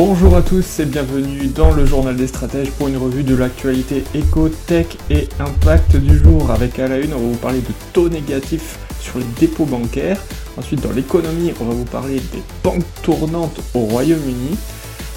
[0.00, 4.04] Bonjour à tous et bienvenue dans le journal des stratèges pour une revue de l'actualité
[4.14, 6.52] éco, tech et impact du jour.
[6.52, 10.20] Avec à la une, on va vous parler de taux négatifs sur les dépôts bancaires.
[10.56, 14.56] Ensuite, dans l'économie, on va vous parler des banques tournantes au Royaume-Uni.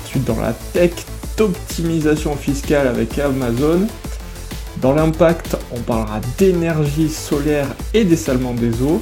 [0.03, 0.93] Ensuite, dans la tech,
[1.37, 3.81] d'optimisation fiscale avec Amazon.
[4.81, 8.99] Dans l'impact, on parlera d'énergie solaire et dessalement des eaux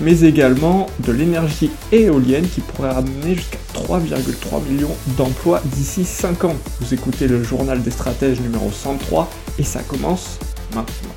[0.00, 6.56] mais également de l'énergie éolienne qui pourrait amener jusqu'à 3,3 millions d'emplois d'ici 5 ans.
[6.80, 10.38] Vous écoutez le journal des stratèges numéro 103 et ça commence
[10.74, 11.14] maintenant.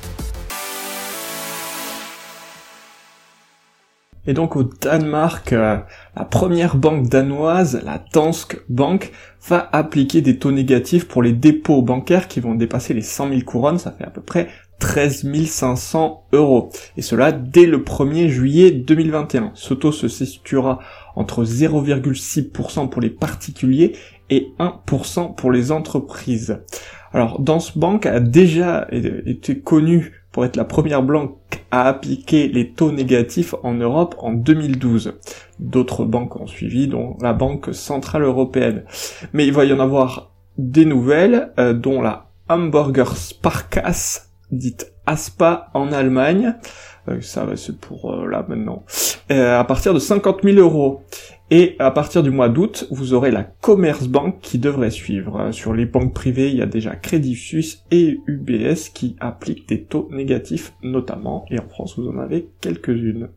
[4.28, 5.78] Et donc au Danemark, euh,
[6.14, 9.10] la première banque danoise, la Danske Bank,
[9.48, 13.40] va appliquer des taux négatifs pour les dépôts bancaires qui vont dépasser les 100 000
[13.42, 14.48] couronnes, ça fait à peu près
[14.78, 16.70] 13 500 euros.
[16.96, 19.52] Et cela dès le 1er juillet 2021.
[19.54, 20.78] Ce taux se situera
[21.16, 23.92] entre 0,6% pour les particuliers
[24.30, 26.60] et 1% pour les entreprises.
[27.12, 31.38] Alors, Danske Bank a déjà été connue pour être la première banque
[31.70, 35.14] à appliquer les taux négatifs en Europe en 2012.
[35.58, 38.84] D'autres banques ont suivi, dont la Banque Centrale Européenne.
[39.32, 45.70] Mais il va y en avoir des nouvelles, euh, dont la Hamburger Sparkasse dite ASPA
[45.74, 46.54] en Allemagne.
[47.08, 48.84] Euh, ça c'est pour euh, là maintenant.
[49.30, 51.02] Euh, à partir de 50 000 euros.
[51.50, 55.50] Et à partir du mois d'août, vous aurez la Commerzbank qui devrait suivre.
[55.50, 59.82] Sur les banques privées, il y a déjà Crédit Suisse et UBS qui appliquent des
[59.82, 61.46] taux négatifs notamment.
[61.50, 63.30] Et en France, vous en avez quelques-unes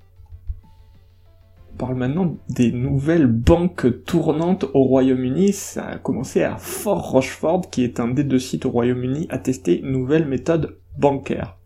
[1.77, 5.53] parle maintenant des nouvelles banques tournantes au Royaume-Uni.
[5.53, 9.37] Ça a commencé à Fort Rochefort, qui est un des deux sites au Royaume-Uni, à
[9.37, 11.57] tester une nouvelle méthode bancaire.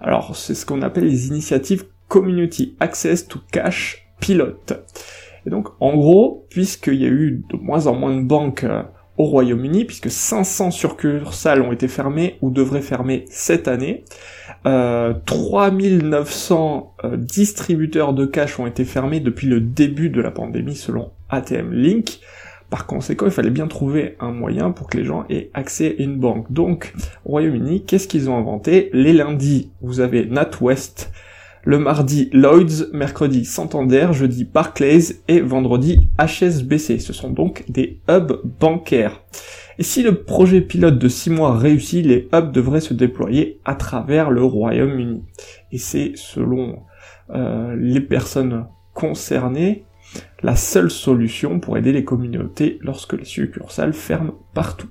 [0.00, 4.60] Alors, c'est ce qu'on appelle les initiatives Community Access to Cash Pilot.
[5.46, 8.82] Et donc, en gros, puisqu'il y a eu de moins en moins de banques euh,
[9.16, 14.04] au Royaume-Uni, puisque 500 succursales ont été fermées ou devraient fermer cette année.
[14.66, 20.76] Euh, 3900 euh, distributeurs de cash ont été fermés depuis le début de la pandémie
[20.76, 22.20] selon ATM Link.
[22.70, 26.02] Par conséquent, il fallait bien trouver un moyen pour que les gens aient accès à
[26.02, 26.50] une banque.
[26.50, 26.92] Donc,
[27.24, 28.90] au Royaume-Uni, qu'est-ce qu'ils ont inventé?
[28.92, 31.12] Les lundis, vous avez NatWest,
[31.64, 36.98] le mardi Lloyds, mercredi Santander, jeudi Barclays et vendredi HSBC.
[36.98, 39.22] Ce sont donc des hubs bancaires.
[39.78, 43.74] Et si le projet pilote de 6 mois réussit, les hubs devraient se déployer à
[43.74, 45.22] travers le Royaume-Uni.
[45.72, 46.82] Et c'est selon
[47.30, 49.84] euh, les personnes concernées
[50.42, 54.88] la seule solution pour aider les communautés lorsque les succursales ferment partout.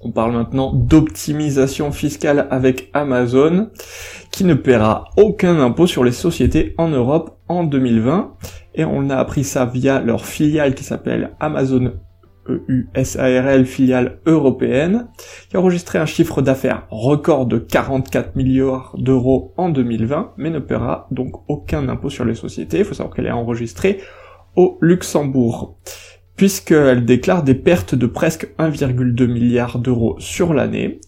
[0.00, 3.70] On parle maintenant d'optimisation fiscale avec Amazon,
[4.30, 8.34] qui ne paiera aucun impôt sur les sociétés en Europe en 2020.
[8.74, 11.94] Et on a appris ça via leur filiale qui s'appelle Amazon
[12.48, 15.08] EUSARL, filiale européenne,
[15.50, 20.60] qui a enregistré un chiffre d'affaires record de 44 milliards d'euros en 2020, mais ne
[20.60, 22.78] paiera donc aucun impôt sur les sociétés.
[22.78, 24.00] Il faut savoir qu'elle est enregistrée
[24.56, 25.76] au Luxembourg
[26.38, 31.00] puisqu'elle déclare des pertes de presque 1,2 milliard d'euros sur l'année.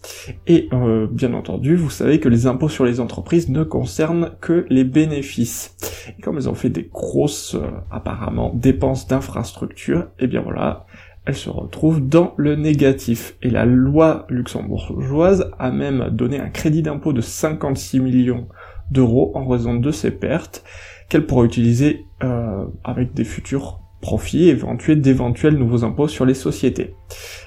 [0.45, 4.65] Et euh, bien entendu, vous savez que les impôts sur les entreprises ne concernent que
[4.69, 5.77] les bénéfices.
[6.19, 10.85] Et comme elles ont fait des grosses, euh, apparemment, dépenses d'infrastructures, et eh bien voilà,
[11.25, 13.37] elles se retrouvent dans le négatif.
[13.41, 18.49] Et la loi luxembourgeoise a même donné un crédit d'impôt de 56 millions
[18.91, 20.65] d'euros en raison de ces pertes
[21.07, 26.95] qu'elle pourra utiliser euh, avec des futurs profit éventuel d'éventuels nouveaux impôts sur les sociétés.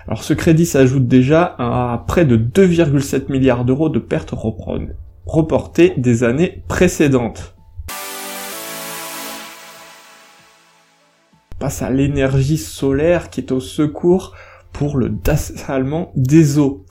[0.07, 4.35] Alors ce crédit s'ajoute déjà à près de 2,7 milliards d'euros de pertes
[5.27, 7.55] reportées des années précédentes.
[11.65, 14.35] passe à l'énergie solaire qui est au secours
[14.75, 16.85] pour le dessalement des eaux.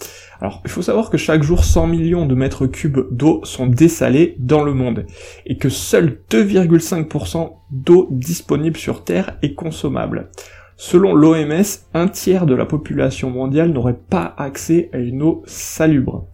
[0.43, 4.35] Alors, il faut savoir que chaque jour 100 millions de mètres cubes d'eau sont dessalés
[4.39, 5.05] dans le monde
[5.45, 10.31] et que seul 2,5% d'eau disponible sur Terre est consommable.
[10.75, 11.63] Selon l'OMS,
[11.93, 16.27] un tiers de la population mondiale n'aurait pas accès à une eau salubre.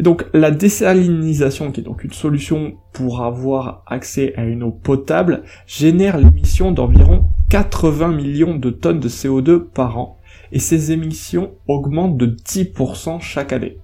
[0.00, 4.72] Et donc la désalinisation, qui est donc une solution pour avoir accès à une eau
[4.72, 10.18] potable, génère l'émission d'environ 80 millions de tonnes de CO2 par an,
[10.52, 13.78] et ces émissions augmentent de 10% chaque année.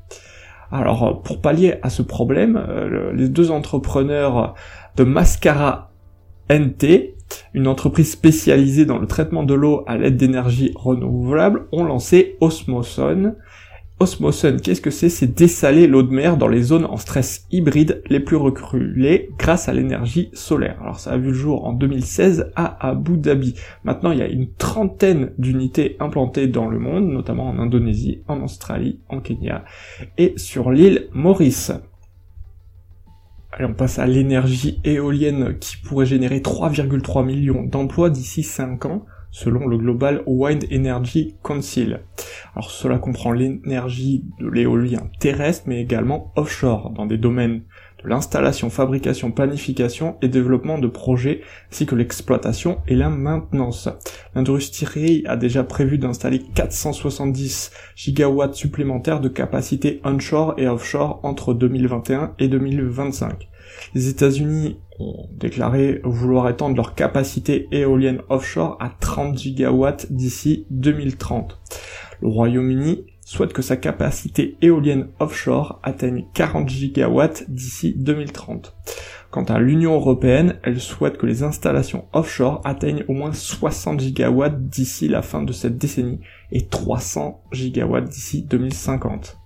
[0.70, 4.54] Alors pour pallier à ce problème, euh, les deux entrepreneurs
[4.96, 5.90] de Mascara
[6.48, 7.16] NT,
[7.54, 13.34] une entreprise spécialisée dans le traitement de l'eau à l'aide d'énergie renouvelable, ont lancé Osmoson,
[14.00, 18.02] Osmoson, qu'est-ce que c'est C'est dessaler l'eau de mer dans les zones en stress hybride
[18.08, 20.78] les plus reculées grâce à l'énergie solaire.
[20.80, 23.54] Alors ça a vu le jour en 2016 à Abu Dhabi.
[23.84, 28.40] Maintenant, il y a une trentaine d'unités implantées dans le monde, notamment en Indonésie, en
[28.42, 29.66] Australie, en Kenya
[30.16, 31.70] et sur l'île Maurice.
[33.52, 39.04] Allez, on passe à l'énergie éolienne qui pourrait générer 3,3 millions d'emplois d'ici 5 ans
[39.30, 42.00] selon le Global Wind Energy Council.
[42.54, 47.62] Alors cela comprend l'énergie de l'éolien terrestre mais également offshore dans des domaines
[48.02, 53.88] de l'installation, fabrication, planification et développement de projets ainsi que l'exploitation et la maintenance.
[54.34, 62.34] L'industrie a déjà prévu d'installer 470 gigawatts supplémentaires de capacité onshore et offshore entre 2021
[62.38, 63.48] et 2025.
[63.94, 71.58] Les États-Unis ont déclaré vouloir étendre leur capacité éolienne offshore à 30 gigawatts d'ici 2030.
[72.20, 78.74] Le Royaume-Uni souhaite que sa capacité éolienne offshore atteigne 40 gigawatts d'ici 2030.
[79.30, 84.68] Quant à l'Union européenne, elle souhaite que les installations offshore atteignent au moins 60 gigawatts
[84.68, 86.20] d'ici la fin de cette décennie
[86.50, 89.39] et 300 gigawatts d'ici 2050.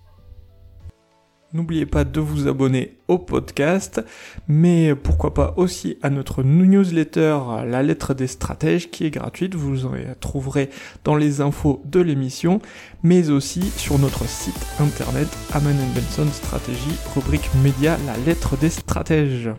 [1.54, 4.04] N'oubliez pas de vous abonner au podcast,
[4.48, 9.86] mais pourquoi pas aussi à notre newsletter La lettre des stratèges qui est gratuite, vous
[9.86, 10.68] en trouverez
[11.04, 12.60] dans les infos de l'émission,
[13.04, 19.50] mais aussi sur notre site internet Aman Benson Stratégie, rubrique média La lettre des stratèges.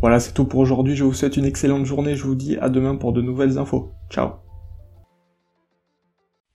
[0.00, 2.68] Voilà, c'est tout pour aujourd'hui, je vous souhaite une excellente journée, je vous dis à
[2.68, 3.90] demain pour de nouvelles infos.
[4.10, 4.47] Ciao